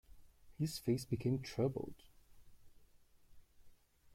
[0.57, 1.93] His face became troubled.